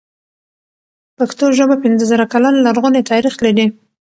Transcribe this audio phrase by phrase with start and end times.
[1.17, 3.65] پښتو ژبه پنځه زره کلن لرغونی تاريخ لري.